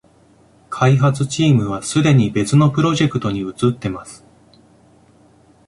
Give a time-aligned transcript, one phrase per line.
[0.71, 4.25] 開発チームはすでに別のプロジェクトに移ってます